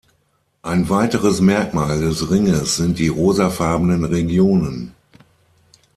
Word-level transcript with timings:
Ein 0.63 0.89
weiteres 0.89 1.41
Merkmal 1.41 1.99
des 2.01 2.31
Ringes 2.31 2.75
sind 2.77 2.97
die 2.97 3.07
rosafarbenen 3.09 4.03
Regionen. 4.03 4.95